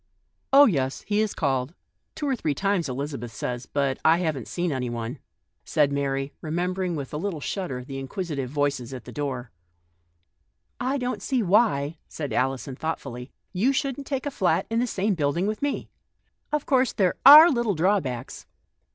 [0.67, 1.75] "Yes, he has called.
[2.15, 5.19] Two or three times, Elizabeth says, but I haven't seen anyone,"
[5.63, 9.51] said Mary, remembering with a little shudder the inquisitive voices at the door.
[9.99, 10.95] 62 THE BTOBT OF A MODERN WOMAN.
[10.95, 13.31] "I don't see why," said Alison thought fully,"
[13.63, 15.91] you shouldn't take a flat in the same building with me.
[16.51, 18.47] Of course there are little drawbacks.